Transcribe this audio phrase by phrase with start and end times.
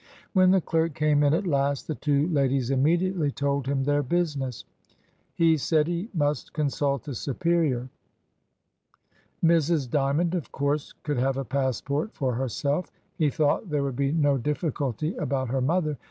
[0.33, 4.65] When the clerk came in at last, the two ladies immediately told him their business.
[5.35, 7.87] He said he must consult a superior.
[9.43, 9.87] Mrs.
[9.87, 12.87] Dymond, of course, could have a passport for herself.
[13.19, 15.99] He thought there would be no difficulty about her mother.